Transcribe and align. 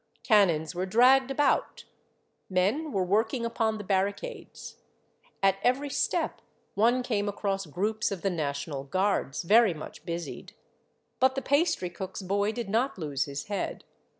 Cannons 0.23 0.73
were 0.73 0.87
dragged 0.87 1.29
about, 1.29 1.85
men 2.49 2.91
were 2.91 3.03
working 3.03 3.45
upon 3.45 3.77
the 3.77 3.83
barricades; 3.83 4.77
at 5.43 5.57
every 5.61 5.91
step 5.91 6.41
one 6.73 7.03
came 7.03 7.29
across 7.29 7.67
groups 7.67 8.09
of 8.09 8.23
the 8.23 8.31
national 8.31 8.83
guards, 8.83 9.43
very 9.43 9.75
much 9.75 10.03
busied. 10.03 10.53
But 11.19 11.35
the 11.35 11.43
pastry 11.43 11.91
cook's 11.91 12.23
boy 12.23 12.51
did 12.51 12.67
not 12.67 12.97
lose 12.97 13.25
his 13.25 13.43
head. 13.45 13.83